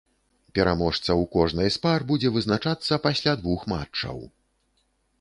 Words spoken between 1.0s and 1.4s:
ў